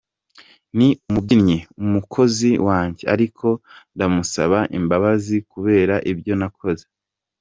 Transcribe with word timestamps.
Ni 0.77 0.87
umubyinnyi, 1.07 1.57
umukozi 1.83 2.51
wanjye, 2.67 3.03
ariko 3.13 3.47
ndamusaba 3.95 4.59
imbabazi 4.79 5.35
kubera 5.51 5.95
ibyo 6.11 6.33
nakoze. 6.41 6.85